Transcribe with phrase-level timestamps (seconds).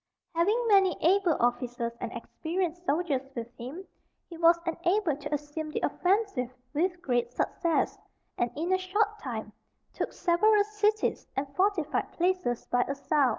[0.33, 3.85] Having many able officers and experienced soldiers with him,
[4.31, 7.99] he was enabled to assume the offensive with great success,
[8.35, 9.53] and in a short time
[9.93, 13.29] took several cities and fortified places by assault.